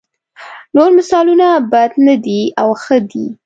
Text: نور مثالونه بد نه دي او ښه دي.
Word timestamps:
نور 0.75 0.89
مثالونه 0.97 1.47
بد 1.71 1.91
نه 2.05 2.15
دي 2.23 2.41
او 2.61 2.69
ښه 2.83 2.97
دي. 3.09 3.25